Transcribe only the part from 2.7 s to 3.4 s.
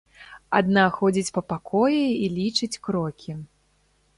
крокі.